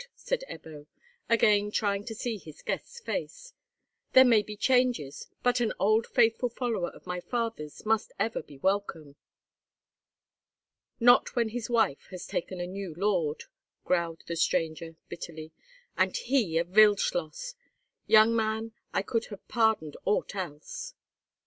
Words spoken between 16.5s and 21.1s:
a Wildschloss! Young man, I could have pardoned aught else!"